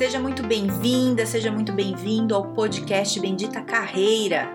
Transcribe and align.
Seja 0.00 0.18
muito 0.18 0.42
bem-vinda, 0.42 1.26
seja 1.26 1.52
muito 1.52 1.74
bem-vindo 1.74 2.34
ao 2.34 2.54
podcast 2.54 3.20
Bendita 3.20 3.60
Carreira. 3.60 4.48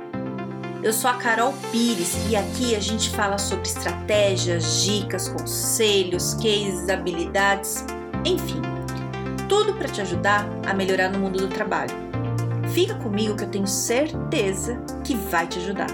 Eu 0.82 0.92
sou 0.92 1.08
a 1.08 1.14
Carol 1.14 1.54
Pires 1.72 2.16
e 2.32 2.36
aqui 2.36 2.76
a 2.76 2.80
gente 2.80 3.12
fala 3.12 3.38
sobre 3.38 3.68
estratégias, 3.68 4.82
dicas, 4.84 5.30
conselhos, 5.30 6.34
cases, 6.34 6.90
habilidades, 6.90 7.86
enfim, 8.26 8.60
tudo 9.48 9.76
para 9.76 9.88
te 9.88 10.02
ajudar 10.02 10.50
a 10.66 10.74
melhorar 10.74 11.10
no 11.10 11.20
mundo 11.20 11.38
do 11.38 11.48
trabalho. 11.48 11.94
Fica 12.74 12.96
comigo 12.96 13.38
que 13.38 13.44
eu 13.44 13.52
tenho 13.52 13.68
certeza 13.68 14.84
que 15.04 15.14
vai 15.14 15.46
te 15.46 15.60
ajudar. 15.60 15.92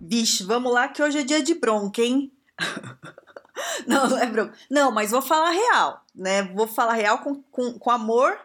Vixe, 0.00 0.44
vamos 0.44 0.72
lá 0.72 0.86
que 0.86 1.02
hoje 1.02 1.18
é 1.18 1.24
dia 1.24 1.42
de 1.42 1.56
bronca, 1.56 2.00
hein? 2.00 2.30
não, 3.86 4.08
não 4.08 4.18
é 4.18 4.26
bronca. 4.26 4.54
Não, 4.70 4.90
mas 4.90 5.10
vou 5.10 5.22
falar 5.22 5.50
real, 5.50 6.04
né? 6.14 6.42
Vou 6.54 6.66
falar 6.66 6.94
real 6.94 7.18
com, 7.18 7.42
com, 7.42 7.78
com 7.78 7.90
amor 7.90 8.38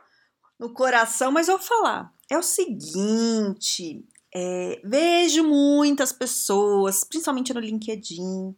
no 0.59 0.73
coração, 0.73 1.31
mas 1.31 1.47
vou 1.47 1.59
falar. 1.59 2.13
É 2.29 2.37
o 2.37 2.43
seguinte, 2.43 4.05
é, 4.33 4.79
vejo 4.83 5.43
muitas 5.43 6.11
pessoas, 6.11 7.03
principalmente 7.03 7.53
no 7.53 7.59
LinkedIn, 7.59 8.55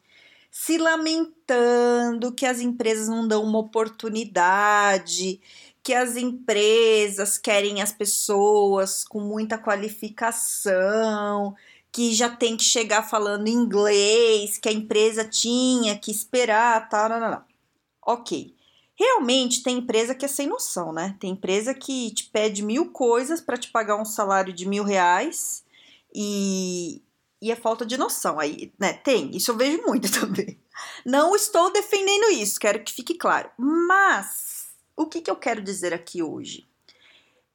se 0.52 0.78
lamentando 0.78 2.32
que 2.32 2.46
as 2.46 2.60
empresas 2.60 3.08
não 3.08 3.28
dão 3.28 3.44
uma 3.44 3.58
oportunidade, 3.58 5.42
que 5.82 5.94
as 5.94 6.16
empresas 6.16 7.40
querem 7.40 7.82
as 7.82 7.92
pessoas 7.92 9.04
com 9.04 9.20
muita 9.20 9.58
qualificação, 9.58 11.56
que 11.94 12.12
já 12.12 12.28
tem 12.28 12.58
que 12.58 12.64
chegar 12.64 13.04
falando 13.04 13.48
inglês, 13.48 14.58
que 14.58 14.68
a 14.68 14.74
empresa 14.74 15.24
tinha 15.24 15.96
que 15.96 16.10
esperar, 16.10 16.90
tal, 16.90 17.08
não, 17.08 17.20
não, 17.20 17.32
não. 17.32 17.44
Ok. 18.04 18.56
Realmente 18.96 19.62
tem 19.62 19.78
empresa 19.78 20.16
que 20.16 20.26
é 20.26 20.28
sem 20.28 20.48
noção, 20.48 20.92
né? 20.92 21.16
Tem 21.20 21.32
empresa 21.32 21.72
que 21.72 22.12
te 22.12 22.26
pede 22.26 22.64
mil 22.64 22.92
coisas 22.92 23.40
para 23.40 23.58
te 23.58 23.70
pagar 23.70 23.96
um 23.96 24.06
salário 24.06 24.52
de 24.52 24.68
mil 24.68 24.84
reais 24.84 25.64
e, 26.14 27.00
e 27.40 27.52
é 27.52 27.56
falta 27.56 27.86
de 27.86 27.96
noção. 27.96 28.40
Aí, 28.40 28.74
né? 28.80 28.94
Tem, 28.94 29.30
isso 29.36 29.52
eu 29.52 29.58
vejo 29.58 29.84
muito 29.86 30.12
também. 30.20 30.60
Não 31.06 31.36
estou 31.36 31.72
defendendo 31.72 32.32
isso, 32.32 32.60
quero 32.60 32.84
que 32.84 32.92
fique 32.92 33.14
claro. 33.14 33.52
Mas 33.56 34.70
o 34.96 35.06
que, 35.06 35.22
que 35.22 35.30
eu 35.30 35.36
quero 35.36 35.62
dizer 35.62 35.94
aqui 35.94 36.24
hoje? 36.24 36.68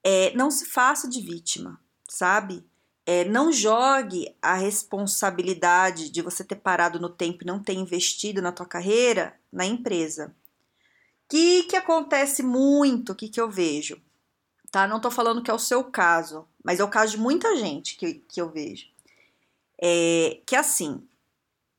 É, 0.05 0.33
não 0.37 0.49
se 0.49 0.65
faça 0.67 1.09
de 1.09 1.21
vítima, 1.21 1.81
sabe? 2.09 2.65
É, 3.11 3.25
não 3.25 3.51
jogue 3.51 4.37
a 4.43 4.53
responsabilidade 4.53 6.11
de 6.11 6.21
você 6.21 6.45
ter 6.45 6.57
parado 6.57 7.01
no 7.01 7.09
tempo 7.09 7.43
e 7.43 7.47
não 7.47 7.59
ter 7.59 7.73
investido 7.73 8.43
na 8.43 8.53
tua 8.53 8.67
carreira 8.67 9.35
na 9.51 9.65
empresa. 9.65 10.37
O 11.25 11.31
que, 11.31 11.63
que 11.63 11.75
acontece 11.75 12.43
muito, 12.43 13.13
o 13.13 13.15
que, 13.15 13.31
que 13.31 13.41
eu 13.41 13.51
vejo? 13.51 13.99
Tá? 14.71 14.87
Não 14.87 15.01
tô 15.01 15.11
falando 15.11 15.43
que 15.43 15.51
é 15.51 15.55
o 15.55 15.59
seu 15.59 15.83
caso, 15.85 16.47
mas 16.63 16.81
é 16.81 16.85
o 16.85 16.91
caso 16.91 17.13
de 17.13 17.19
muita 17.19 17.57
gente 17.57 17.97
que, 17.97 18.13
que 18.29 18.43
eu 18.43 18.51
vejo. 18.51 18.85
É, 19.81 20.43
que 20.45 20.55
assim, 20.55 21.03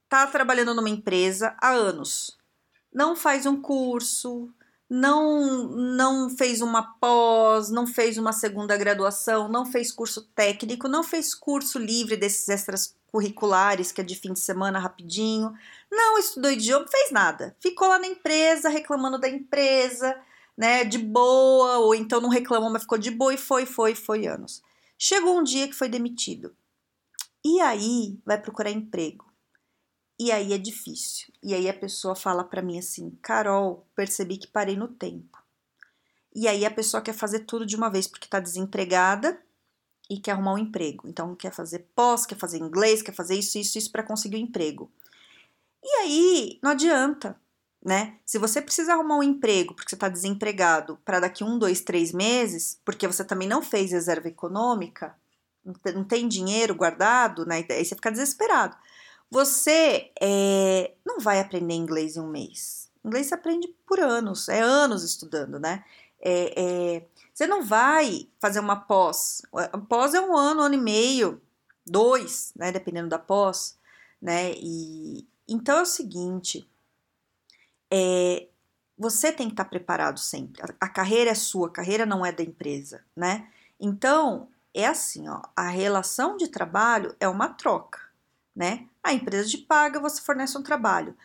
tá 0.09 0.25
trabalhando 0.25 0.73
numa 0.73 0.89
empresa 0.89 1.55
há 1.61 1.69
anos, 1.69 2.39
não 2.91 3.15
faz 3.15 3.45
um 3.45 3.61
curso, 3.61 4.51
não 4.89 5.67
não 5.67 6.29
fez 6.29 6.61
uma 6.61 6.81
pós, 6.99 7.69
não 7.69 7.85
fez 7.85 8.17
uma 8.17 8.33
segunda 8.33 8.75
graduação, 8.75 9.47
não 9.47 9.65
fez 9.65 9.91
curso 9.91 10.23
técnico, 10.33 10.87
não 10.87 11.03
fez 11.03 11.35
curso 11.35 11.77
livre 11.77 12.17
desses 12.17 12.49
extras 12.49 12.95
curriculares 13.11 13.91
que 13.91 14.01
é 14.01 14.03
de 14.03 14.15
fim 14.15 14.33
de 14.33 14.39
semana 14.39 14.79
rapidinho, 14.79 15.53
não 15.91 16.17
estudou 16.17 16.51
idioma, 16.51 16.87
fez 16.87 17.11
nada. 17.11 17.55
Ficou 17.59 17.87
lá 17.87 17.99
na 17.99 18.07
empresa 18.07 18.69
reclamando 18.69 19.19
da 19.19 19.29
empresa, 19.29 20.19
né, 20.57 20.83
de 20.83 20.97
boa, 20.97 21.77
ou 21.79 21.95
então 21.95 22.19
não 22.19 22.29
reclamou, 22.29 22.69
mas 22.69 22.83
ficou 22.83 22.97
de 22.97 23.11
boa 23.11 23.33
e 23.33 23.37
foi, 23.37 23.65
foi, 23.65 23.95
foi 23.95 24.25
anos. 24.27 24.61
Chegou 24.97 25.39
um 25.39 25.43
dia 25.43 25.67
que 25.67 25.75
foi 25.75 25.87
demitido. 25.87 26.53
E 27.43 27.61
aí 27.61 28.19
vai 28.25 28.37
procurar 28.37 28.69
emprego. 28.69 29.28
E 30.19 30.33
aí 30.33 30.51
é 30.51 30.57
difícil. 30.57 31.31
E 31.41 31.55
aí 31.55 31.69
a 31.69 31.73
pessoa 31.73 32.13
fala 32.13 32.43
para 32.43 32.61
mim 32.61 32.77
assim: 32.77 33.17
Carol, 33.21 33.87
percebi 33.95 34.37
que 34.37 34.47
parei 34.47 34.75
no 34.75 34.89
tempo. 34.89 35.41
E 36.35 36.47
aí 36.47 36.65
a 36.65 36.71
pessoa 36.71 37.01
quer 37.01 37.13
fazer 37.13 37.39
tudo 37.39 37.65
de 37.65 37.75
uma 37.75 37.89
vez 37.89 38.05
porque 38.05 38.27
tá 38.27 38.39
desempregada 38.39 39.41
e 40.09 40.19
quer 40.19 40.31
arrumar 40.31 40.53
um 40.53 40.57
emprego. 40.57 41.07
Então 41.07 41.35
quer 41.35 41.53
fazer 41.53 41.87
pós, 41.95 42.25
quer 42.25 42.37
fazer 42.37 42.57
inglês, 42.57 43.01
quer 43.01 43.13
fazer 43.13 43.35
isso, 43.35 43.57
isso, 43.57 43.77
isso 43.77 43.91
para 43.91 44.03
conseguir 44.03 44.35
um 44.35 44.41
emprego. 44.41 44.91
E 45.81 45.89
aí 46.01 46.59
não 46.61 46.71
adianta, 46.71 47.39
né? 47.83 48.17
Se 48.25 48.37
você 48.37 48.61
precisa 48.61 48.93
arrumar 48.93 49.17
um 49.17 49.23
emprego 49.23 49.73
porque 49.73 49.89
você 49.89 49.95
está 49.95 50.09
desempregado 50.09 50.97
para 51.05 51.21
daqui 51.21 51.43
um, 51.45 51.57
dois, 51.57 51.81
três 51.81 52.11
meses, 52.11 52.79
porque 52.83 53.07
você 53.07 53.23
também 53.23 53.47
não 53.47 53.61
fez 53.61 53.91
reserva 53.91 54.27
econômica, 54.27 55.15
não 55.93 56.03
tem 56.03 56.27
dinheiro 56.27 56.75
guardado, 56.75 57.45
né? 57.45 57.65
Aí 57.69 57.85
você 57.85 57.95
fica 57.95 58.11
desesperado. 58.11 58.75
Você 59.31 60.11
é, 60.19 60.93
não 61.05 61.19
vai 61.19 61.39
aprender 61.39 61.75
inglês 61.75 62.17
em 62.17 62.21
um 62.21 62.27
mês. 62.27 62.89
Inglês 63.05 63.27
você 63.27 63.35
aprende 63.35 63.67
por 63.85 63.99
anos, 63.99 64.49
é 64.49 64.59
anos 64.59 65.03
estudando, 65.03 65.59
né? 65.59 65.83
É, 66.19 66.61
é, 66.95 67.05
você 67.33 67.47
não 67.47 67.63
vai 67.63 68.27
fazer 68.39 68.59
uma 68.59 68.75
pós. 68.75 69.41
Pós 69.87 70.13
é 70.13 70.19
um 70.19 70.35
ano, 70.35 70.61
um 70.61 70.63
ano 70.65 70.75
e 70.75 70.81
meio, 70.81 71.41
dois, 71.85 72.51
né? 72.55 72.71
Dependendo 72.71 73.07
da 73.07 73.19
pós, 73.19 73.77
né? 74.21 74.51
E 74.55 75.25
então 75.47 75.77
é 75.77 75.81
o 75.83 75.85
seguinte: 75.85 76.69
é, 77.91 78.47
você 78.97 79.31
tem 79.31 79.47
que 79.47 79.53
estar 79.53 79.65
preparado 79.65 80.19
sempre. 80.19 80.61
A, 80.61 80.85
a 80.85 80.89
carreira 80.89 81.31
é 81.31 81.35
sua, 81.35 81.67
a 81.67 81.71
carreira 81.71 82.05
não 82.05 82.25
é 82.25 82.31
da 82.31 82.43
empresa, 82.43 83.05
né? 83.15 83.47
Então 83.79 84.49
é 84.73 84.85
assim, 84.85 85.29
ó, 85.29 85.41
a 85.55 85.69
relação 85.69 86.35
de 86.35 86.47
trabalho 86.47 87.15
é 87.19 87.27
uma 87.27 87.47
troca, 87.49 87.99
né? 88.55 88.88
A 89.03 89.13
empresa 89.13 89.49
te 89.49 89.57
paga, 89.57 89.99
você 89.99 90.21
fornece 90.21 90.57
um 90.57 90.63
trabalho. 90.63 91.11
O 91.11 91.15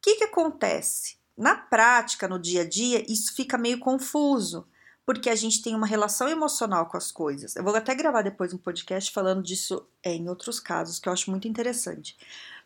que, 0.00 0.16
que 0.16 0.24
acontece? 0.24 1.16
Na 1.36 1.56
prática, 1.56 2.28
no 2.28 2.38
dia 2.38 2.62
a 2.62 2.68
dia, 2.68 3.04
isso 3.10 3.34
fica 3.34 3.58
meio 3.58 3.78
confuso, 3.78 4.66
porque 5.04 5.28
a 5.28 5.34
gente 5.34 5.62
tem 5.62 5.74
uma 5.74 5.86
relação 5.86 6.28
emocional 6.28 6.86
com 6.86 6.96
as 6.96 7.10
coisas. 7.10 7.56
Eu 7.56 7.64
vou 7.64 7.74
até 7.74 7.94
gravar 7.94 8.22
depois 8.22 8.54
um 8.54 8.58
podcast 8.58 9.10
falando 9.12 9.42
disso 9.42 9.86
é, 10.02 10.12
em 10.12 10.28
outros 10.28 10.60
casos, 10.60 10.98
que 10.98 11.08
eu 11.08 11.12
acho 11.12 11.30
muito 11.30 11.48
interessante. 11.48 12.16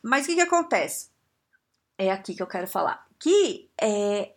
Mas 0.02 0.24
o 0.24 0.28
que, 0.28 0.34
que 0.34 0.40
acontece? 0.42 1.10
É 1.96 2.12
aqui 2.12 2.34
que 2.34 2.42
eu 2.42 2.46
quero 2.46 2.68
falar. 2.68 3.06
Que 3.18 3.68
é, 3.80 4.34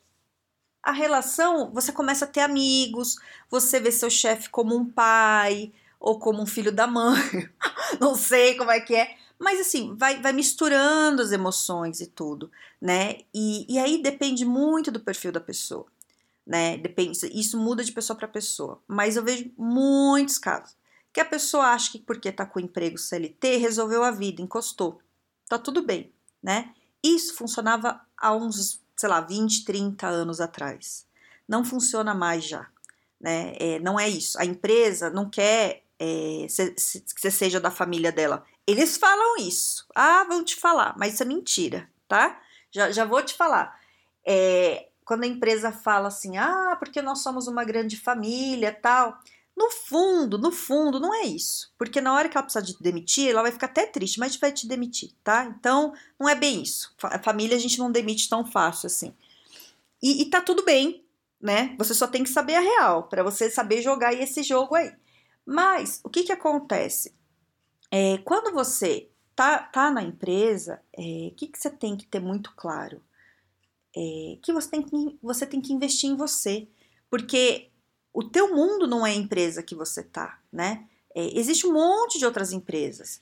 a 0.82 0.92
relação, 0.92 1.72
você 1.72 1.92
começa 1.92 2.26
a 2.26 2.28
ter 2.28 2.42
amigos, 2.42 3.18
você 3.50 3.80
vê 3.80 3.92
seu 3.92 4.10
chefe 4.10 4.50
como 4.50 4.76
um 4.76 4.90
pai 4.90 5.72
ou 6.00 6.18
como 6.18 6.42
um 6.42 6.48
filho 6.48 6.72
da 6.72 6.88
mãe, 6.88 7.48
não 8.00 8.16
sei 8.16 8.56
como 8.58 8.72
é 8.72 8.80
que 8.80 8.96
é, 8.96 9.16
mas 9.42 9.60
assim, 9.60 9.96
vai, 9.96 10.22
vai 10.22 10.32
misturando 10.32 11.22
as 11.22 11.32
emoções 11.32 12.00
e 12.00 12.06
tudo, 12.06 12.52
né? 12.80 13.22
E, 13.34 13.66
e 13.68 13.80
aí 13.80 14.00
depende 14.02 14.46
muito 14.46 14.92
do 14.92 15.00
perfil 15.00 15.32
da 15.32 15.40
pessoa, 15.40 15.88
né? 16.46 16.78
Depende, 16.78 17.18
isso 17.34 17.58
muda 17.58 17.84
de 17.84 17.92
pessoa 17.92 18.16
para 18.16 18.28
pessoa. 18.28 18.80
Mas 18.88 19.16
eu 19.16 19.24
vejo 19.24 19.52
muitos 19.58 20.38
casos 20.38 20.76
que 21.12 21.20
a 21.20 21.26
pessoa 21.26 21.72
acha 21.72 21.92
que 21.92 22.00
porque 22.00 22.32
tá 22.32 22.46
com 22.46 22.60
emprego 22.60 23.00
CLT 23.00 23.58
resolveu 23.58 24.04
a 24.04 24.12
vida, 24.12 24.44
encostou. 24.44 25.02
Tá 25.50 25.58
tudo 25.58 25.82
bem, 25.82 26.14
né? 26.42 26.72
Isso 27.04 27.34
funcionava 27.34 28.00
há 28.16 28.34
uns, 28.36 28.80
sei 28.96 29.10
lá, 29.10 29.22
20, 29.22 29.66
30 29.66 30.08
anos 30.08 30.40
atrás. 30.40 31.06
Não 31.48 31.66
funciona 31.66 32.14
mais 32.14 32.48
já, 32.48 32.68
né? 33.20 33.56
É, 33.60 33.80
não 33.80 34.00
é 34.00 34.08
isso. 34.08 34.40
A 34.40 34.46
empresa 34.46 35.10
não 35.10 35.28
quer 35.28 35.84
é, 36.00 36.46
que 36.48 37.22
você 37.22 37.32
seja 37.32 37.60
da 37.60 37.72
família 37.72 38.12
dela. 38.12 38.46
Eles 38.68 38.98
falam 38.98 39.38
isso. 39.38 39.86
Ah, 39.96 40.24
vão 40.24 40.44
te 40.44 40.56
falar, 40.56 40.96
mas 40.98 41.14
isso 41.14 41.24
é 41.24 41.26
mentira, 41.26 41.90
tá? 42.08 42.40
Já, 42.72 42.92
já 42.92 43.06
vou 43.06 43.22
te 43.24 43.34
falar. 43.34 43.80
É, 44.26 44.88
quando 45.04 45.24
a 45.24 45.28
empresa 45.28 45.72
fala 45.72 46.08
assim, 46.08 46.38
ah, 46.38 46.76
porque 46.80 47.02
nós 47.02 47.20
somos 47.20 47.48
uma 47.48 47.64
grande 47.64 47.98
família, 47.98 48.72
tal. 48.72 49.18
No 49.56 49.70
fundo, 49.70 50.38
no 50.38 50.52
fundo, 50.52 51.00
não 51.00 51.14
é 51.14 51.24
isso. 51.24 51.72
Porque 51.78 52.00
na 52.00 52.14
hora 52.14 52.30
que 52.30 52.38
ela 52.38 52.44
precisar 52.44 52.66
de 52.66 52.78
demitir, 52.80 53.30
ela 53.30 53.42
vai 53.42 53.52
ficar 53.52 53.68
até 53.68 53.86
triste, 53.86 54.20
mas 54.20 54.36
vai 54.38 54.52
te 54.52 54.68
demitir, 54.68 55.12
tá? 55.24 55.46
Então, 55.46 55.94
não 56.20 56.30
é 56.30 56.36
bem 56.36 56.62
isso. 56.62 56.96
A 57.04 57.20
família 57.20 57.58
a 57.58 57.60
gente 57.60 57.78
não 57.78 57.92
demite 57.92 58.30
tão 58.30 58.46
fácil 58.46 58.88
assim. 58.88 59.14
E, 60.02 60.22
e 60.22 60.26
tá 60.30 60.42
tudo 60.42 60.64
bem, 60.64 61.04
né? 61.40 61.76
Você 61.78 61.94
só 61.94 62.08
tem 62.08 62.24
que 62.24 62.30
saber 62.30 62.56
a 62.56 62.62
real, 62.62 63.04
para 63.04 63.24
você 63.24 63.50
saber 63.50 63.82
jogar 63.82 64.14
esse 64.14 64.44
jogo 64.44 64.76
aí. 64.76 64.94
Mas, 65.46 66.00
o 66.04 66.10
que 66.10 66.24
que 66.24 66.32
acontece? 66.32 67.14
É, 67.92 68.18
quando 68.20 68.54
você 68.54 69.10
tá, 69.36 69.60
tá 69.60 69.92
na 69.92 70.02
empresa, 70.02 70.82
o 70.98 71.02
é, 71.02 71.32
que, 71.36 71.48
que 71.48 71.60
você 71.60 71.70
tem 71.70 71.98
que 71.98 72.08
ter 72.08 72.20
muito 72.20 72.54
claro? 72.56 73.02
É, 73.96 74.38
que 74.42 74.54
você 74.54 74.70
tem 74.70 74.82
que 74.82 75.20
você 75.22 75.46
tem 75.46 75.60
que 75.60 75.74
investir 75.74 76.10
em 76.10 76.16
você, 76.16 76.68
porque 77.10 77.70
o 78.14 78.24
teu 78.24 78.56
mundo 78.56 78.88
não 78.88 79.06
é 79.06 79.12
a 79.12 79.16
empresa 79.16 79.62
que 79.62 79.76
você 79.76 80.02
tá, 80.04 80.40
né? 80.52 80.88
É, 81.14 81.38
existe 81.38 81.68
um 81.68 81.74
monte 81.74 82.18
de 82.18 82.26
outras 82.26 82.54
empresas. 82.54 83.20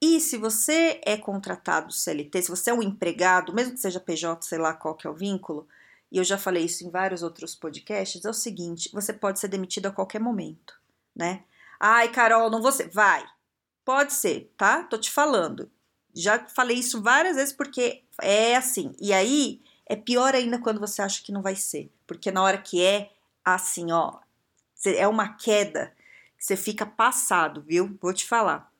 E 0.00 0.20
se 0.20 0.36
você 0.36 1.00
é 1.04 1.16
contratado 1.16 1.92
CLT, 1.92 2.42
se 2.42 2.50
você 2.50 2.70
é 2.70 2.74
um 2.74 2.82
empregado, 2.82 3.54
mesmo 3.54 3.74
que 3.74 3.80
seja 3.80 4.00
PJ, 4.00 4.44
sei 4.44 4.58
lá 4.58 4.74
qual 4.74 4.96
que 4.96 5.06
é 5.06 5.10
o 5.10 5.14
vínculo, 5.14 5.66
e 6.10 6.18
eu 6.18 6.24
já 6.24 6.36
falei 6.36 6.64
isso 6.64 6.84
em 6.84 6.90
vários 6.90 7.22
outros 7.22 7.54
podcasts, 7.54 8.24
é 8.24 8.28
o 8.28 8.34
seguinte, 8.34 8.90
você 8.92 9.12
pode 9.12 9.38
ser 9.38 9.48
demitido 9.48 9.86
a 9.86 9.92
qualquer 9.92 10.20
momento, 10.20 10.78
né? 11.14 11.44
Ai, 11.80 12.10
Carol, 12.10 12.50
não 12.50 12.70
ser. 12.70 12.90
Vai. 12.90 13.24
Pode 13.84 14.12
ser, 14.12 14.52
tá? 14.56 14.84
Tô 14.84 14.96
te 14.98 15.10
falando. 15.10 15.70
Já 16.14 16.46
falei 16.48 16.78
isso 16.78 17.02
várias 17.02 17.36
vezes 17.36 17.52
porque 17.52 18.02
é 18.20 18.56
assim. 18.56 18.94
E 19.00 19.12
aí 19.12 19.60
é 19.86 19.96
pior 19.96 20.34
ainda 20.34 20.58
quando 20.58 20.80
você 20.80 21.02
acha 21.02 21.22
que 21.22 21.32
não 21.32 21.42
vai 21.42 21.56
ser, 21.56 21.90
porque 22.06 22.30
na 22.30 22.42
hora 22.42 22.58
que 22.58 22.84
é 22.84 23.10
assim, 23.44 23.90
ó, 23.90 24.18
é 24.84 25.06
uma 25.08 25.34
queda, 25.34 25.92
você 26.38 26.56
fica 26.56 26.84
passado, 26.84 27.62
viu? 27.62 27.96
Vou 28.00 28.12
te 28.12 28.26
falar. 28.26 28.70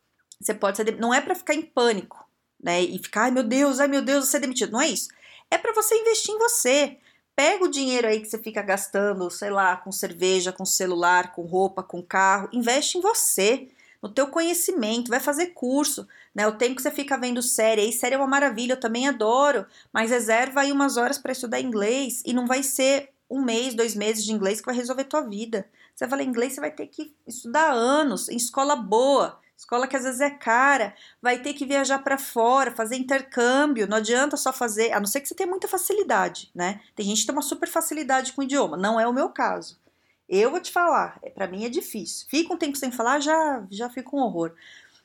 Você 0.40 0.52
pode 0.52 0.76
ser. 0.76 0.98
Não 0.98 1.14
é 1.14 1.20
para 1.20 1.34
ficar 1.34 1.54
em 1.54 1.62
pânico, 1.62 2.28
né? 2.60 2.82
E 2.82 2.98
ficar, 2.98 3.22
ai 3.22 3.30
meu 3.30 3.44
Deus, 3.44 3.80
ai 3.80 3.88
meu 3.88 4.02
Deus, 4.02 4.24
vou 4.24 4.30
ser 4.30 4.40
demitido. 4.40 4.72
Não 4.72 4.80
é 4.80 4.88
isso. 4.88 5.08
É 5.50 5.58
para 5.58 5.72
você 5.72 5.94
investir 5.96 6.34
em 6.34 6.38
você. 6.38 6.98
Pega 7.34 7.64
o 7.64 7.70
dinheiro 7.70 8.06
aí 8.06 8.20
que 8.20 8.28
você 8.28 8.38
fica 8.38 8.60
gastando, 8.60 9.30
sei 9.30 9.48
lá, 9.50 9.76
com 9.76 9.90
cerveja, 9.90 10.52
com 10.52 10.66
celular, 10.66 11.32
com 11.32 11.42
roupa, 11.42 11.82
com 11.82 12.02
carro, 12.02 12.48
investe 12.52 12.98
em 12.98 13.00
você, 13.00 13.68
no 14.02 14.08
teu 14.08 14.26
conhecimento, 14.26 15.08
vai 15.08 15.20
fazer 15.20 15.48
curso, 15.48 16.06
né? 16.34 16.46
O 16.46 16.56
tempo 16.56 16.76
que 16.76 16.82
você 16.82 16.90
fica 16.90 17.16
vendo 17.16 17.40
série, 17.40 17.82
aí 17.82 17.92
série 17.92 18.16
é 18.16 18.18
uma 18.18 18.26
maravilha, 18.26 18.72
eu 18.72 18.80
também 18.80 19.08
adoro, 19.08 19.64
mas 19.92 20.10
reserva 20.10 20.62
aí 20.62 20.72
umas 20.72 20.96
horas 20.96 21.18
para 21.18 21.32
estudar 21.32 21.60
inglês 21.60 22.22
e 22.26 22.32
não 22.32 22.46
vai 22.46 22.62
ser 22.62 23.10
um 23.30 23.40
mês, 23.42 23.74
dois 23.74 23.94
meses 23.94 24.24
de 24.24 24.32
inglês 24.32 24.60
que 24.60 24.66
vai 24.66 24.74
resolver 24.74 25.04
tua 25.04 25.22
vida. 25.22 25.66
Você 25.94 26.04
vai 26.04 26.10
falar 26.10 26.22
inglês, 26.24 26.54
você 26.54 26.60
vai 26.60 26.70
ter 26.70 26.86
que 26.88 27.14
estudar 27.26 27.70
anos 27.70 28.28
em 28.28 28.36
escola 28.36 28.74
boa, 28.74 29.40
Escola 29.62 29.86
que 29.86 29.96
às 29.96 30.02
vezes 30.02 30.20
é 30.20 30.28
cara, 30.28 30.92
vai 31.20 31.38
ter 31.38 31.54
que 31.54 31.64
viajar 31.64 32.00
para 32.00 32.18
fora, 32.18 32.72
fazer 32.72 32.96
intercâmbio, 32.96 33.86
não 33.86 33.98
adianta 33.98 34.36
só 34.36 34.52
fazer, 34.52 34.92
a 34.92 34.98
não 34.98 35.06
ser 35.06 35.20
que 35.20 35.28
você 35.28 35.36
tenha 35.36 35.48
muita 35.48 35.68
facilidade, 35.68 36.50
né? 36.52 36.80
Tem 36.96 37.06
gente 37.06 37.20
que 37.20 37.26
tem 37.26 37.34
uma 37.34 37.42
super 37.42 37.68
facilidade 37.68 38.32
com 38.32 38.40
o 38.40 38.44
idioma, 38.44 38.76
não 38.76 38.98
é 38.98 39.06
o 39.06 39.12
meu 39.12 39.28
caso. 39.28 39.78
Eu 40.34 40.50
vou 40.50 40.60
te 40.60 40.72
falar, 40.72 41.18
é, 41.22 41.30
para 41.30 41.46
mim 41.46 41.64
é 41.64 41.68
difícil. 41.68 42.26
Fica 42.28 42.52
um 42.52 42.56
tempo 42.56 42.76
sem 42.76 42.90
falar, 42.90 43.20
já 43.20 43.64
já 43.70 43.90
fica 43.90 44.16
um 44.16 44.20
horror. 44.20 44.52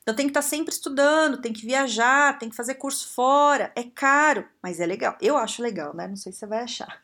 Então 0.01 0.15
tem 0.15 0.25
que 0.25 0.31
estar 0.31 0.41
tá 0.41 0.47
sempre 0.47 0.73
estudando, 0.73 1.41
tem 1.41 1.51
que 1.51 1.65
viajar, 1.65 2.39
tem 2.39 2.49
que 2.49 2.55
fazer 2.55 2.75
curso 2.75 3.09
fora. 3.13 3.71
É 3.75 3.83
caro, 3.83 4.47
mas 4.63 4.79
é 4.79 4.85
legal. 4.85 5.17
Eu 5.21 5.35
acho 5.35 5.61
legal, 5.61 5.93
né? 5.93 6.07
Não 6.07 6.15
sei 6.15 6.31
se 6.31 6.39
você 6.39 6.45
vai 6.45 6.63
achar. 6.63 7.01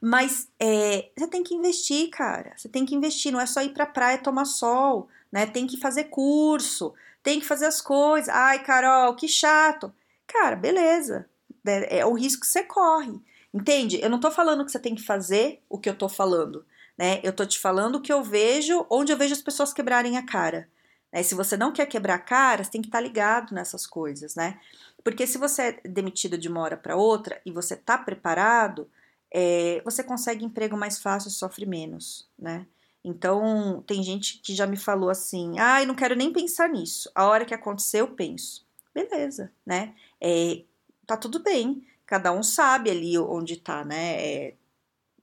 Mas 0.00 0.48
é, 0.58 1.10
você 1.14 1.28
tem 1.28 1.42
que 1.42 1.54
investir, 1.54 2.08
cara. 2.08 2.54
Você 2.56 2.68
tem 2.68 2.86
que 2.86 2.94
investir. 2.94 3.30
Não 3.30 3.40
é 3.40 3.46
só 3.46 3.60
ir 3.62 3.74
pra 3.74 3.84
praia 3.84 4.16
tomar 4.16 4.46
sol 4.46 5.08
né? 5.36 5.46
Tem 5.46 5.66
que 5.66 5.76
fazer 5.76 6.04
curso, 6.04 6.94
tem 7.22 7.40
que 7.40 7.46
fazer 7.46 7.66
as 7.66 7.80
coisas. 7.80 8.28
Ai, 8.28 8.62
Carol, 8.62 9.14
que 9.14 9.28
chato. 9.28 9.92
Cara, 10.26 10.56
beleza. 10.56 11.28
É, 11.66 11.98
é 11.98 12.06
o 12.06 12.14
risco 12.14 12.40
que 12.40 12.46
você 12.46 12.62
corre. 12.62 13.20
Entende? 13.52 14.00
Eu 14.02 14.10
não 14.10 14.20
tô 14.20 14.30
falando 14.30 14.64
que 14.64 14.72
você 14.72 14.78
tem 14.78 14.94
que 14.94 15.02
fazer 15.02 15.60
o 15.68 15.78
que 15.78 15.88
eu 15.88 15.94
tô 15.94 16.08
falando, 16.08 16.64
né? 16.96 17.20
Eu 17.22 17.32
tô 17.32 17.44
te 17.44 17.58
falando 17.58 17.96
o 17.96 18.00
que 18.00 18.12
eu 18.12 18.22
vejo, 18.22 18.86
onde 18.90 19.12
eu 19.12 19.16
vejo 19.16 19.34
as 19.34 19.42
pessoas 19.42 19.72
quebrarem 19.72 20.16
a 20.16 20.24
cara. 20.24 20.68
Né? 21.12 21.22
Se 21.22 21.34
você 21.34 21.56
não 21.56 21.72
quer 21.72 21.86
quebrar 21.86 22.14
a 22.14 22.18
cara, 22.18 22.64
você 22.64 22.70
tem 22.70 22.82
que 22.82 22.88
estar 22.88 22.98
tá 22.98 23.04
ligado 23.04 23.54
nessas 23.54 23.86
coisas, 23.86 24.34
né? 24.34 24.58
Porque 25.04 25.26
se 25.26 25.38
você 25.38 25.62
é 25.62 25.88
demitido 25.88 26.36
de 26.36 26.48
uma 26.48 26.60
hora 26.60 26.76
para 26.76 26.96
outra 26.96 27.40
e 27.44 27.52
você 27.52 27.76
tá 27.76 27.96
preparado, 27.96 28.90
é, 29.32 29.80
você 29.84 30.02
consegue 30.02 30.44
emprego 30.44 30.76
mais 30.76 30.98
fácil, 30.98 31.30
sofre 31.30 31.66
menos, 31.66 32.28
né? 32.38 32.66
Então, 33.04 33.84
tem 33.86 34.02
gente 34.02 34.38
que 34.38 34.52
já 34.52 34.66
me 34.66 34.76
falou 34.76 35.08
assim: 35.08 35.58
ah, 35.60 35.80
eu 35.80 35.86
não 35.86 35.94
quero 35.94 36.16
nem 36.16 36.32
pensar 36.32 36.68
nisso. 36.68 37.08
A 37.14 37.26
hora 37.26 37.44
que 37.44 37.54
acontecer, 37.54 38.00
eu 38.00 38.08
penso. 38.08 38.66
Beleza, 38.92 39.52
né? 39.64 39.94
É, 40.20 40.62
tá 41.06 41.16
tudo 41.16 41.38
bem. 41.38 41.86
Cada 42.04 42.32
um 42.32 42.42
sabe 42.42 42.90
ali 42.90 43.16
onde 43.16 43.58
tá, 43.58 43.84
né? 43.84 44.20
É, 44.20 44.54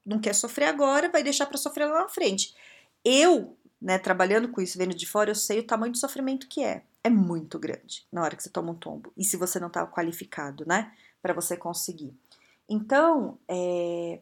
não 0.06 0.20
quer 0.20 0.34
sofrer 0.34 0.66
agora, 0.66 1.10
vai 1.10 1.24
deixar 1.24 1.46
para 1.46 1.58
sofrer 1.58 1.86
lá 1.86 2.02
na 2.02 2.10
frente. 2.10 2.56
Eu, 3.04 3.58
né, 3.82 3.98
trabalhando 3.98 4.50
com 4.50 4.62
isso, 4.62 4.78
vendo 4.78 4.96
de 4.96 5.06
fora, 5.06 5.32
eu 5.32 5.36
sei 5.36 5.60
o 5.60 5.68
tamanho 5.68 5.94
de 5.94 6.00
sofrimento 6.00 6.48
que 6.48 6.64
é. 6.64 6.84
É 7.04 7.10
muito 7.10 7.60
grande 7.60 8.06
na 8.12 8.22
hora 8.22 8.36
que 8.36 8.44
você 8.44 8.50
toma 8.50 8.72
um 8.72 8.76
tombo. 8.76 9.12
E 9.18 9.26
se 9.26 9.36
você 9.36 9.60
não 9.60 9.70
tá 9.70 9.86
qualificado, 9.86 10.66
né, 10.66 10.94
para 11.22 11.34
você 11.34 11.58
conseguir. 11.58 12.14
Então, 12.70 13.38
é, 13.48 14.20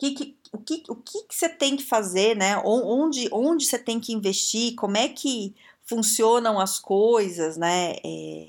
que, 0.00 0.12
que, 0.12 0.38
o 0.52 0.58
que, 0.58 0.82
o 0.88 0.96
que, 0.96 1.22
que 1.24 1.34
você 1.34 1.48
tem 1.48 1.76
que 1.76 1.84
fazer, 1.84 2.34
né? 2.34 2.56
Onde, 2.64 3.28
onde 3.30 3.66
você 3.66 3.78
tem 3.78 4.00
que 4.00 4.12
investir, 4.12 4.74
como 4.74 4.96
é 4.96 5.08
que 5.08 5.54
funcionam 5.84 6.58
as 6.58 6.78
coisas, 6.78 7.56
né? 7.56 7.96
É, 8.04 8.48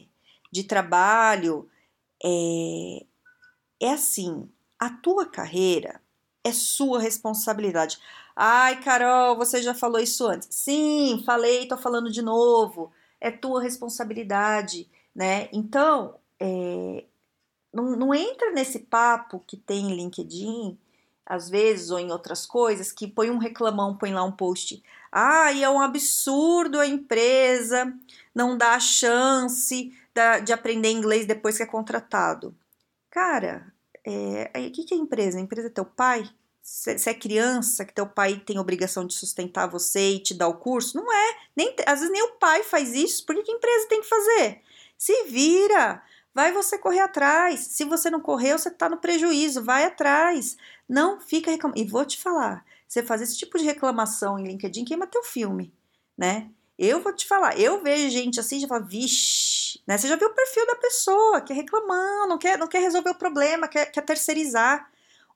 de 0.51 0.63
trabalho. 0.63 1.69
É, 2.23 3.05
é 3.81 3.91
assim, 3.91 4.49
a 4.79 4.89
tua 4.89 5.25
carreira 5.25 6.00
é 6.43 6.51
sua 6.51 6.99
responsabilidade. 6.99 7.99
Ai, 8.35 8.81
Carol, 8.81 9.35
você 9.35 9.61
já 9.61 9.73
falou 9.73 9.99
isso 9.99 10.25
antes. 10.27 10.47
Sim, 10.51 11.21
falei, 11.25 11.67
tô 11.67 11.77
falando 11.77 12.11
de 12.11 12.21
novo. 12.21 12.91
É 13.19 13.29
tua 13.31 13.61
responsabilidade, 13.61 14.89
né? 15.15 15.49
Então, 15.53 16.15
é, 16.39 17.05
não, 17.73 17.95
não 17.95 18.13
entra 18.13 18.51
nesse 18.51 18.79
papo 18.79 19.43
que 19.45 19.57
tem 19.57 19.95
LinkedIn 19.95 20.77
às 21.25 21.49
vezes, 21.49 21.91
ou 21.91 21.99
em 21.99 22.11
outras 22.11 22.45
coisas, 22.45 22.91
que 22.91 23.07
põe 23.07 23.29
um 23.29 23.37
reclamão, 23.37 23.95
põe 23.95 24.11
lá 24.11 24.23
um 24.23 24.31
post. 24.31 24.83
E 25.55 25.63
é 25.63 25.69
um 25.69 25.79
absurdo 25.79 26.79
a 26.79 26.87
empresa 26.87 27.93
não 28.33 28.57
dá 28.57 28.73
a 28.73 28.79
chance 28.79 29.93
da, 30.13 30.39
de 30.39 30.51
aprender 30.51 30.91
inglês 30.91 31.25
depois 31.25 31.57
que 31.57 31.63
é 31.63 31.65
contratado. 31.65 32.55
Cara, 33.09 33.71
é, 34.05 34.51
o 34.67 34.71
que, 34.71 34.93
é 34.93 34.97
empresa? 34.97 35.37
A 35.37 35.41
empresa 35.41 35.67
é 35.67 35.71
teu 35.71 35.85
pai? 35.85 36.29
Se, 36.61 37.09
é 37.09 37.13
criança, 37.13 37.83
que 37.83 37.93
teu 37.93 38.07
pai 38.07 38.39
tem 38.39 38.59
obrigação 38.59 39.05
de 39.05 39.13
sustentar 39.13 39.67
você 39.67 40.13
e 40.13 40.19
te 40.19 40.33
dar 40.33 40.47
o 40.47 40.57
curso? 40.57 40.97
Não 40.97 41.11
é. 41.11 41.35
Nem, 41.55 41.75
às 41.85 41.99
vezes 41.99 42.11
nem 42.11 42.23
o 42.23 42.33
pai 42.33 42.63
faz 42.63 42.93
isso. 42.93 43.25
Por 43.25 43.35
que, 43.35 43.43
que 43.43 43.51
a 43.51 43.55
empresa 43.55 43.87
tem 43.87 44.01
que 44.01 44.07
fazer? 44.07 44.61
Se 44.97 45.23
vira. 45.25 46.01
Vai 46.33 46.51
você 46.51 46.77
correr 46.77 47.01
atrás. 47.01 47.59
Se 47.59 47.83
você 47.83 48.09
não 48.09 48.21
correu, 48.21 48.57
você 48.57 48.69
está 48.69 48.87
no 48.87 48.97
prejuízo. 48.97 49.63
Vai 49.63 49.85
atrás. 49.85 50.57
Não 50.87 51.19
fica 51.19 51.51
reclamando. 51.51 51.81
E 51.81 51.85
vou 51.85 52.05
te 52.05 52.19
falar: 52.19 52.65
você 52.87 53.03
fazer 53.03 53.23
esse 53.23 53.37
tipo 53.37 53.57
de 53.57 53.63
reclamação 53.63 54.37
em 54.37 54.47
LinkedIn 54.47 54.85
queima 54.85 55.07
teu 55.07 55.23
filme, 55.23 55.73
né? 56.17 56.49
Eu 56.77 56.99
vou 56.99 57.13
te 57.13 57.27
falar, 57.27 57.59
eu 57.59 57.83
vejo 57.83 58.09
gente 58.09 58.39
assim, 58.39 58.59
já 58.59 58.67
fala, 58.67 58.81
vixe, 58.81 59.50
né? 59.87 59.97
Você 59.97 60.07
já 60.07 60.15
viu 60.15 60.27
o 60.27 60.33
perfil 60.33 60.65
da 60.67 60.75
pessoa, 60.75 61.41
quer 61.41 61.53
reclamar, 61.53 62.27
não 62.27 62.37
quer, 62.37 62.57
não 62.57 62.67
quer 62.67 62.79
resolver 62.79 63.11
o 63.11 63.15
problema, 63.15 63.67
quer, 63.67 63.85
quer 63.91 64.01
terceirizar. 64.01 64.89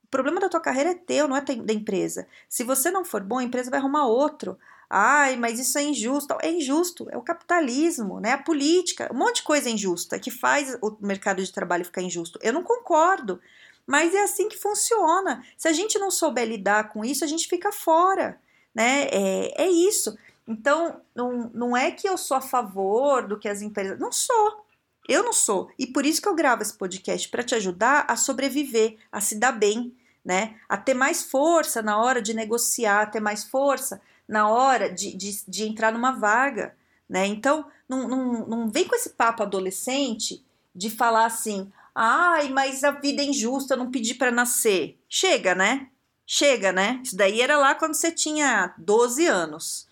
O 0.03 0.07
problema 0.07 0.39
da 0.39 0.49
tua 0.49 0.59
carreira 0.59 0.91
é 0.91 0.95
teu, 0.95 1.27
não 1.27 1.35
é 1.35 1.41
da 1.41 1.73
empresa. 1.73 2.27
Se 2.47 2.63
você 2.63 2.91
não 2.91 3.03
for 3.03 3.21
bom, 3.21 3.39
a 3.39 3.43
empresa 3.43 3.71
vai 3.71 3.79
arrumar 3.79 4.05
outro. 4.05 4.57
Ai, 4.89 5.35
mas 5.35 5.59
isso 5.59 5.77
é 5.77 5.83
injusto. 5.83 6.37
É 6.41 6.51
injusto, 6.51 7.07
é 7.09 7.17
o 7.17 7.21
capitalismo, 7.21 8.19
né? 8.19 8.33
A 8.33 8.37
política, 8.37 9.09
um 9.11 9.17
monte 9.17 9.37
de 9.37 9.43
coisa 9.43 9.67
é 9.67 9.71
injusta 9.71 10.19
que 10.19 10.31
faz 10.31 10.77
o 10.81 10.95
mercado 11.01 11.43
de 11.43 11.51
trabalho 11.51 11.85
ficar 11.85 12.01
injusto. 12.01 12.39
Eu 12.41 12.53
não 12.53 12.63
concordo, 12.63 13.41
mas 13.85 14.13
é 14.13 14.23
assim 14.23 14.47
que 14.47 14.57
funciona. 14.57 15.43
Se 15.57 15.67
a 15.67 15.73
gente 15.73 15.97
não 15.97 16.11
souber 16.11 16.47
lidar 16.47 16.89
com 16.89 17.03
isso, 17.03 17.23
a 17.23 17.27
gente 17.27 17.47
fica 17.47 17.71
fora, 17.71 18.39
né? 18.73 19.07
É, 19.11 19.63
é 19.63 19.69
isso. 19.69 20.17
Então, 20.47 21.01
não, 21.15 21.49
não 21.53 21.77
é 21.77 21.91
que 21.91 22.07
eu 22.07 22.17
sou 22.17 22.37
a 22.37 22.41
favor 22.41 23.27
do 23.27 23.39
que 23.39 23.49
as 23.49 23.61
empresas. 23.61 23.99
Não 23.99 24.11
sou. 24.11 24.65
Eu 25.07 25.23
não 25.23 25.33
sou. 25.33 25.69
E 25.77 25.87
por 25.87 26.05
isso 26.05 26.21
que 26.21 26.27
eu 26.27 26.35
gravo 26.35 26.61
esse 26.61 26.73
podcast 26.73 27.29
para 27.29 27.43
te 27.43 27.55
ajudar 27.55 28.05
a 28.07 28.15
sobreviver, 28.15 28.97
a 29.11 29.21
se 29.21 29.35
dar 29.39 29.51
bem, 29.51 29.95
né? 30.23 30.55
A 30.67 30.77
ter 30.77 30.93
mais 30.93 31.23
força 31.23 31.81
na 31.81 31.97
hora 31.97 32.21
de 32.21 32.33
negociar, 32.33 33.01
a 33.01 33.05
ter 33.05 33.19
mais 33.19 33.43
força 33.43 34.01
na 34.27 34.49
hora 34.49 34.91
de, 34.91 35.15
de, 35.15 35.43
de 35.47 35.63
entrar 35.63 35.91
numa 35.91 36.11
vaga, 36.11 36.75
né? 37.07 37.25
Então, 37.27 37.65
não, 37.87 38.07
não, 38.07 38.47
não 38.47 38.69
vem 38.69 38.87
com 38.87 38.95
esse 38.95 39.11
papo 39.11 39.43
adolescente 39.43 40.43
de 40.73 40.89
falar 40.89 41.25
assim, 41.25 41.71
ai, 41.93 42.49
mas 42.49 42.83
a 42.83 42.91
vida 42.91 43.21
é 43.21 43.25
injusta, 43.25 43.75
eu 43.75 43.77
não 43.77 43.91
pedi 43.91 44.15
para 44.15 44.31
nascer. 44.31 44.99
Chega, 45.07 45.53
né? 45.53 45.87
Chega, 46.25 46.71
né? 46.71 46.99
Isso 47.03 47.15
daí 47.15 47.39
era 47.39 47.57
lá 47.57 47.75
quando 47.75 47.93
você 47.93 48.11
tinha 48.11 48.73
12 48.79 49.27
anos. 49.27 49.87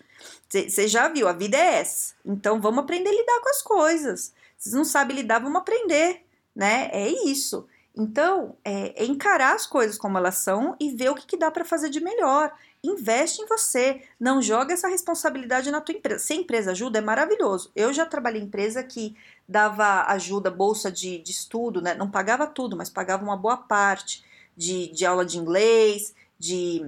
Você 0.62 0.88
já 0.88 1.08
viu, 1.08 1.28
a 1.28 1.32
vida 1.32 1.56
é 1.56 1.80
essa. 1.80 2.14
Então 2.24 2.60
vamos 2.60 2.84
aprender 2.84 3.10
a 3.10 3.12
lidar 3.12 3.40
com 3.40 3.48
as 3.48 3.62
coisas. 3.62 4.32
Vocês 4.56 4.74
não 4.74 4.84
sabem 4.84 5.16
lidar, 5.16 5.40
vamos 5.40 5.60
aprender, 5.60 6.24
né? 6.54 6.88
É 6.92 7.08
isso. 7.26 7.66
Então, 7.96 8.56
é, 8.64 9.02
é 9.02 9.06
encarar 9.06 9.54
as 9.54 9.66
coisas 9.66 9.96
como 9.96 10.18
elas 10.18 10.38
são 10.38 10.76
e 10.80 10.90
ver 10.90 11.10
o 11.10 11.14
que, 11.14 11.26
que 11.26 11.36
dá 11.36 11.50
para 11.50 11.64
fazer 11.64 11.90
de 11.90 12.00
melhor 12.00 12.52
investe 12.84 13.40
em 13.40 13.46
você, 13.46 14.02
não 14.20 14.42
joga 14.42 14.74
essa 14.74 14.88
responsabilidade 14.88 15.70
na 15.70 15.80
tua 15.80 15.94
empresa. 15.94 16.22
Se 16.22 16.34
a 16.34 16.36
empresa 16.36 16.72
ajuda, 16.72 16.98
é 16.98 17.02
maravilhoso. 17.02 17.72
Eu 17.74 17.92
já 17.92 18.04
trabalhei 18.04 18.42
em 18.42 18.44
empresa 18.44 18.82
que 18.82 19.16
dava 19.48 20.04
ajuda, 20.08 20.50
bolsa 20.50 20.92
de, 20.92 21.18
de 21.18 21.30
estudo, 21.30 21.80
né? 21.80 21.94
Não 21.94 22.10
pagava 22.10 22.46
tudo, 22.46 22.76
mas 22.76 22.90
pagava 22.90 23.24
uma 23.24 23.36
boa 23.36 23.56
parte 23.56 24.22
de, 24.54 24.88
de 24.88 25.06
aula 25.06 25.24
de 25.24 25.38
inglês, 25.38 26.14
de, 26.38 26.84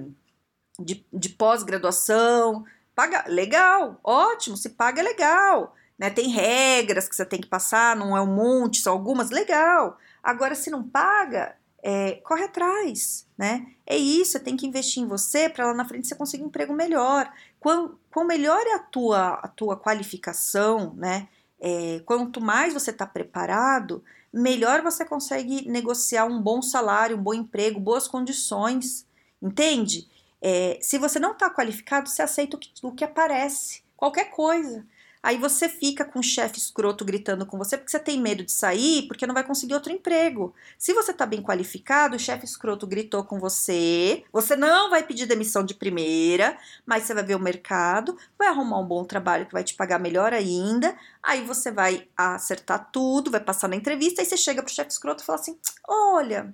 de, 0.79 1.03
de 1.11 1.29
pós-graduação. 1.29 2.63
Paga, 2.97 3.25
legal, 3.27 3.99
ótimo, 4.03 4.57
se 4.57 4.69
paga 4.71 5.01
é 5.01 5.03
legal. 5.03 5.75
né? 5.99 6.09
Tem 6.09 6.29
regras 6.29 7.07
que 7.07 7.15
você 7.15 7.23
tem 7.23 7.39
que 7.39 7.47
passar, 7.47 7.95
não 7.95 8.17
é 8.17 8.21
um 8.21 8.25
monte, 8.25 8.81
são 8.81 8.91
algumas, 8.91 9.29
legal. 9.29 9.99
Agora, 10.23 10.55
se 10.55 10.71
não 10.71 10.81
paga, 10.81 11.55
é, 11.83 12.13
corre 12.23 12.45
atrás, 12.45 13.27
né? 13.37 13.67
É 13.85 13.95
isso, 13.95 14.31
você 14.31 14.39
tem 14.39 14.57
que 14.57 14.65
investir 14.65 15.03
em 15.03 15.07
você 15.07 15.47
para 15.47 15.67
lá 15.67 15.75
na 15.75 15.85
frente 15.85 16.07
você 16.07 16.15
conseguir 16.15 16.43
um 16.43 16.47
emprego 16.47 16.73
melhor. 16.73 17.31
Quanto, 17.59 17.99
quanto 18.11 18.27
melhor 18.29 18.65
é 18.65 18.73
a 18.73 18.79
tua, 18.79 19.33
a 19.43 19.47
tua 19.47 19.77
qualificação, 19.77 20.95
né? 20.95 21.27
É, 21.61 22.01
quanto 22.03 22.41
mais 22.41 22.73
você 22.73 22.89
está 22.89 23.05
preparado, 23.05 24.03
melhor 24.33 24.81
você 24.81 25.05
consegue 25.05 25.69
negociar 25.69 26.25
um 26.25 26.41
bom 26.41 26.63
salário, 26.63 27.15
um 27.15 27.21
bom 27.21 27.33
emprego, 27.35 27.79
boas 27.79 28.07
condições, 28.07 29.05
entende? 29.39 30.09
É, 30.41 30.77
se 30.81 30.97
você 30.97 31.19
não 31.19 31.31
está 31.31 31.49
qualificado, 31.49 32.09
você 32.09 32.21
aceita 32.21 32.57
o 32.57 32.59
que, 32.59 32.71
o 32.83 32.91
que 32.91 33.03
aparece, 33.03 33.81
qualquer 33.95 34.29
coisa. 34.31 34.85
Aí 35.27 35.37
você 35.37 35.67
fica 35.67 36.05
com 36.05 36.19
o 36.19 36.23
chefe 36.23 36.57
escroto 36.57 37.03
gritando 37.03 37.45
com 37.45 37.57
você 37.57 37.75
porque 37.75 37.91
você 37.91 37.99
tem 37.99 38.21
medo 38.21 38.45
de 38.45 38.51
sair, 38.51 39.07
porque 39.07 39.27
não 39.27 39.33
vai 39.33 39.43
conseguir 39.43 39.73
outro 39.73 39.91
emprego. 39.91 40.53
Se 40.77 40.93
você 40.93 41.11
está 41.11 41.25
bem 41.25 41.41
qualificado, 41.41 42.15
o 42.15 42.19
chefe 42.19 42.45
escroto 42.45 42.87
gritou 42.87 43.23
com 43.23 43.39
você, 43.39 44.23
você 44.31 44.55
não 44.55 44.89
vai 44.89 45.03
pedir 45.03 45.25
demissão 45.25 45.65
de 45.65 45.73
primeira, 45.73 46.57
mas 46.85 47.03
você 47.03 47.13
vai 47.13 47.23
ver 47.23 47.35
o 47.35 47.39
mercado, 47.39 48.17
vai 48.37 48.47
arrumar 48.47 48.79
um 48.79 48.87
bom 48.87 49.03
trabalho 49.03 49.45
que 49.45 49.53
vai 49.53 49.63
te 49.63 49.73
pagar 49.73 49.99
melhor 49.99 50.33
ainda. 50.33 50.95
Aí 51.21 51.43
você 51.43 51.71
vai 51.71 52.07
acertar 52.15 52.89
tudo, 52.91 53.31
vai 53.31 53.41
passar 53.41 53.67
na 53.67 53.75
entrevista, 53.75 54.21
aí 54.21 54.25
você 54.25 54.37
chega 54.37 54.63
pro 54.63 54.73
chefe 54.73 54.91
escroto 54.91 55.23
e 55.23 55.25
fala 55.25 55.39
assim: 55.39 55.57
"Olha, 55.87 56.53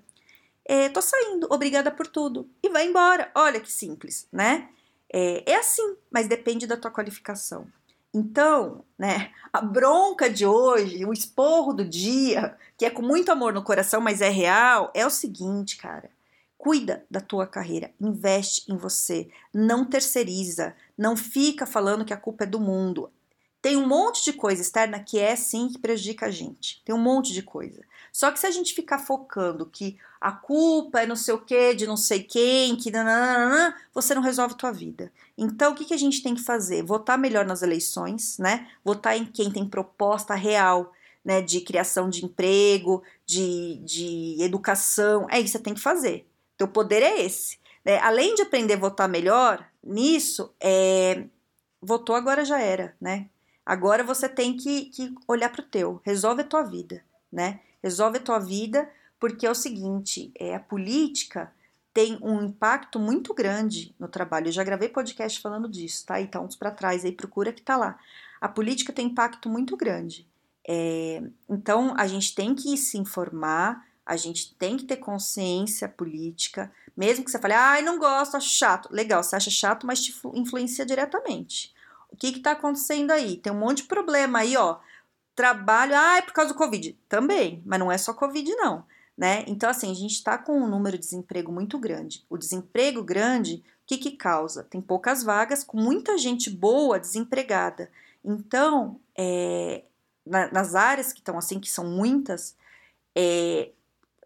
é, 0.65 0.89
tô 0.89 1.01
saindo, 1.01 1.48
obrigada 1.50 1.91
por 1.91 2.08
tudo". 2.08 2.50
E 2.62 2.70
vai 2.70 2.88
embora. 2.88 3.32
Olha 3.36 3.60
que 3.60 3.72
simples, 3.72 4.27
né? 4.32 4.70
É, 5.12 5.51
é 5.51 5.55
assim, 5.58 5.96
mas 6.12 6.27
depende 6.27 6.65
da 6.65 6.77
tua 6.77 6.91
qualificação. 6.91 7.67
Então, 8.13 8.86
né, 8.98 9.32
a 9.51 9.60
bronca 9.60 10.29
de 10.29 10.46
hoje, 10.46 11.03
o 11.03 11.12
esporro 11.12 11.74
do 11.74 11.84
dia, 11.84 12.55
que 12.77 12.86
é 12.86 12.89
com 12.89 13.01
muito 13.01 13.32
amor 13.32 13.53
no 13.53 13.63
coração, 13.63 14.00
mas 14.00 14.22
é 14.22 14.29
real, 14.29 14.91
é 14.93 15.05
o 15.05 15.10
seguinte, 15.10 15.77
cara. 15.77 16.12
Cuida 16.55 17.05
da 17.10 17.20
tua 17.20 17.48
carreira, 17.48 17.91
investe 18.00 18.72
em 18.72 18.77
você, 18.77 19.29
não 19.53 19.84
terceiriza, 19.84 20.75
não 20.98 21.17
fica 21.17 21.65
falando 21.65 22.05
que 22.05 22.13
a 22.13 22.17
culpa 22.17 22.43
é 22.43 22.48
do 22.48 22.60
mundo. 22.60 23.12
Tem 23.62 23.75
um 23.75 23.88
monte 23.88 24.24
de 24.24 24.34
coisa 24.34 24.62
externa 24.62 25.00
que 25.00 25.17
é 25.17 25.36
sim 25.36 25.67
que 25.67 25.79
prejudica 25.79 26.27
a 26.27 26.32
gente. 26.32 26.82
Tem 26.86 26.93
um 26.93 27.00
monte 27.00 27.34
de 27.34 27.41
coisa. 27.41 27.82
Só 28.13 28.32
que 28.32 28.39
se 28.39 28.46
a 28.46 28.51
gente 28.51 28.75
ficar 28.75 29.00
focando 29.00 29.65
que 29.65 29.98
a 30.22 30.32
culpa 30.32 31.01
é 31.01 31.08
não 31.08 31.15
sei 31.15 31.34
o 31.34 31.41
que, 31.41 31.74
de 31.74 31.88
não 31.88 31.98
sei 31.98 32.22
quem, 32.22 32.75
que 32.75 32.91
nananana, 32.91 33.75
você 33.91 34.13
não 34.13 34.22
resolve 34.22 34.53
tua 34.53 34.72
vida. 34.72 35.12
Então, 35.36 35.72
o 35.72 35.75
que, 35.75 35.84
que 35.84 35.96
a 35.96 35.98
gente 35.98 36.22
tem 36.22 36.36
que 36.36 36.43
fazer? 36.43 36.84
Votar 36.84 37.17
melhor 37.17 37.43
nas 37.43 37.63
eleições, 37.63 38.38
né? 38.38 38.70
Votar 38.86 39.17
em 39.17 39.25
quem 39.25 39.50
tem 39.51 39.67
proposta 39.67 40.36
real, 40.36 40.93
né? 41.25 41.41
De 41.41 41.60
criação 41.62 42.08
de 42.08 42.24
emprego, 42.24 43.01
de, 43.25 43.77
de 43.84 44.38
educação. 44.39 45.27
É 45.32 45.39
isso 45.39 45.46
que 45.46 45.58
você 45.58 45.63
tem 45.63 45.74
que 45.74 45.82
fazer. 45.82 46.27
Teu 46.55 46.67
poder 46.67 47.01
é 47.01 47.20
esse. 47.24 47.58
Né? 47.84 47.98
Além 47.98 48.36
de 48.36 48.43
aprender 48.43 48.75
a 48.75 48.77
votar 48.77 49.10
melhor, 49.10 49.65
nisso, 49.84 50.53
é, 50.60 51.25
votou 51.82 52.15
agora 52.15 52.46
já 52.46 52.62
era, 52.62 52.96
né? 53.01 53.27
Agora 53.65 54.03
você 54.03 54.29
tem 54.29 54.55
que, 54.55 54.86
que 54.86 55.15
olhar 55.27 55.50
para 55.50 55.62
o 55.62 55.67
teu, 55.67 56.00
resolve 56.05 56.41
a 56.41 56.46
tua 56.46 56.62
vida, 56.62 57.03
né? 57.32 57.60
Resolve 57.83 58.17
a 58.17 58.21
tua 58.21 58.39
vida, 58.39 58.89
porque 59.19 59.45
é 59.45 59.51
o 59.51 59.55
seguinte, 59.55 60.31
é 60.39 60.55
a 60.55 60.59
política 60.59 61.51
tem 61.93 62.17
um 62.21 62.41
impacto 62.41 62.99
muito 62.99 63.33
grande 63.33 63.93
no 63.99 64.07
trabalho. 64.07 64.47
Eu 64.47 64.51
já 64.51 64.63
gravei 64.63 64.89
podcast 64.89 65.39
falando 65.39 65.69
disso, 65.69 66.05
tá? 66.07 66.19
Então, 66.19 66.43
uns 66.43 66.55
para 66.55 66.71
trás 66.71 67.05
aí, 67.05 67.11
procura 67.11 67.53
que 67.53 67.61
tá 67.61 67.77
lá. 67.77 67.99
A 68.41 68.47
política 68.47 68.91
tem 68.91 69.07
impacto 69.07 69.47
muito 69.47 69.77
grande. 69.77 70.27
É, 70.67 71.21
então, 71.47 71.93
a 71.95 72.07
gente 72.07 72.33
tem 72.33 72.55
que 72.55 72.75
se 72.77 72.97
informar, 72.97 73.85
a 74.03 74.17
gente 74.17 74.55
tem 74.55 74.75
que 74.75 74.85
ter 74.85 74.97
consciência 74.97 75.87
política, 75.87 76.71
mesmo 76.97 77.23
que 77.23 77.29
você 77.29 77.37
fale, 77.37 77.53
ai, 77.53 77.81
ah, 77.81 77.83
não 77.83 77.99
gosto, 77.99 78.35
acho 78.35 78.49
chato. 78.49 78.89
Legal, 78.91 79.23
você 79.23 79.35
acha 79.35 79.51
chato, 79.51 79.85
mas 79.85 80.01
te 80.01 80.15
influencia 80.33 80.85
diretamente. 80.85 81.73
O 82.09 82.15
que 82.15 82.27
está 82.27 82.51
acontecendo 82.51 83.11
aí? 83.11 83.37
Tem 83.37 83.53
um 83.53 83.59
monte 83.59 83.83
de 83.83 83.87
problema 83.87 84.39
aí, 84.39 84.57
ó. 84.57 84.79
Trabalho, 85.35 85.93
ah, 85.95 86.17
é 86.17 86.21
por 86.21 86.33
causa 86.33 86.53
do 86.53 86.57
Covid. 86.57 86.97
Também, 87.09 87.61
mas 87.65 87.79
não 87.79 87.91
é 87.91 87.97
só 87.97 88.13
Covid, 88.13 88.49
não. 88.55 88.85
Né? 89.17 89.43
Então, 89.47 89.69
assim, 89.69 89.91
a 89.91 89.95
gente 89.95 90.13
está 90.13 90.37
com 90.37 90.59
um 90.59 90.67
número 90.67 90.97
de 90.97 91.03
desemprego 91.03 91.51
muito 91.51 91.77
grande. 91.77 92.25
O 92.29 92.37
desemprego 92.37 93.03
grande, 93.03 93.63
o 93.83 93.85
que, 93.85 93.97
que 93.97 94.11
causa? 94.11 94.63
Tem 94.63 94.81
poucas 94.81 95.23
vagas, 95.23 95.63
com 95.63 95.77
muita 95.77 96.17
gente 96.17 96.49
boa 96.49 96.99
desempregada. 96.99 97.91
Então, 98.23 98.99
é, 99.15 99.83
na, 100.25 100.51
nas 100.51 100.75
áreas 100.75 101.13
que 101.13 101.19
estão 101.19 101.37
assim, 101.37 101.59
que 101.59 101.69
são 101.69 101.85
muitas, 101.85 102.55
é, 103.15 103.71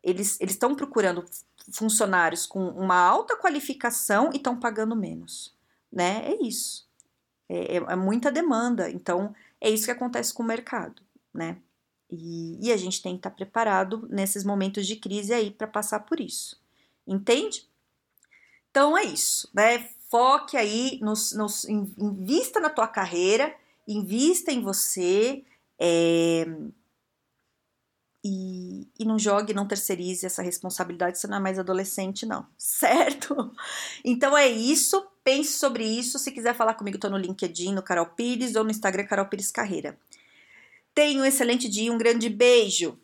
eles 0.03 0.39
estão 0.39 0.75
procurando 0.75 1.25
funcionários 1.71 2.45
com 2.45 2.69
uma 2.69 2.95
alta 2.95 3.35
qualificação 3.35 4.29
e 4.31 4.37
estão 4.37 4.57
pagando 4.57 4.95
menos. 4.95 5.53
Né? 5.91 6.23
É 6.31 6.43
isso. 6.43 6.87
É, 7.49 7.75
é, 7.75 7.77
é 7.77 7.95
muita 7.95 8.31
demanda. 8.31 8.89
Então, 8.89 9.35
é 9.61 9.69
isso 9.69 9.85
que 9.85 9.91
acontece 9.91 10.33
com 10.33 10.43
o 10.43 10.45
mercado, 10.45 11.01
né? 11.33 11.57
E, 12.09 12.67
e 12.67 12.71
a 12.71 12.77
gente 12.77 13.01
tem 13.01 13.13
que 13.13 13.19
estar 13.19 13.31
preparado 13.31 14.07
nesses 14.09 14.43
momentos 14.43 14.87
de 14.87 14.95
crise 14.95 15.33
aí 15.33 15.51
para 15.51 15.67
passar 15.67 16.01
por 16.01 16.19
isso. 16.19 16.59
Entende? 17.05 17.67
Então 18.69 18.97
é 18.97 19.03
isso, 19.03 19.49
né? 19.53 19.89
Foque 20.09 20.55
aí, 20.55 20.99
nos, 21.01 21.33
nos, 21.33 21.65
invista 21.65 22.61
na 22.61 22.69
tua 22.69 22.87
carreira, 22.87 23.53
invista 23.85 24.51
em 24.51 24.61
você 24.61 25.43
é, 25.77 26.45
e, 28.23 28.87
e 28.99 29.05
não 29.05 29.17
jogue, 29.17 29.53
não 29.53 29.67
terceirize 29.67 30.25
essa 30.25 30.41
responsabilidade, 30.41 31.17
você 31.17 31.27
não 31.27 31.37
é 31.37 31.39
mais 31.39 31.59
adolescente, 31.59 32.25
não, 32.25 32.45
certo? 32.57 33.51
Então 34.03 34.37
é 34.37 34.47
isso 34.47 35.05
pense 35.27 35.57
sobre 35.57 35.83
isso. 35.83 36.17
Se 36.17 36.31
quiser 36.31 36.55
falar 36.55 36.75
comigo, 36.75 36.97
tô 36.97 37.09
no 37.09 37.17
LinkedIn, 37.17 37.73
no 37.73 37.83
Carol 37.83 38.05
Pires 38.05 38.55
ou 38.55 38.63
no 38.63 38.71
Instagram 38.71 39.05
Carol 39.05 39.25
Pires 39.25 39.51
Carreira. 39.51 39.99
Tenha 40.95 41.21
um 41.21 41.25
excelente 41.25 41.67
dia, 41.67 41.91
um 41.91 41.97
grande 41.97 42.29
beijo! 42.29 42.97